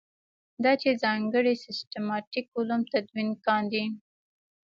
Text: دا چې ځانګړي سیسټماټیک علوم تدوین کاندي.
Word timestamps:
دا 0.63 0.71
چې 0.81 0.99
ځانګړي 1.03 1.53
سیسټماټیک 1.63 2.45
علوم 2.57 2.81
تدوین 2.91 3.29
کاندي. 3.45 3.85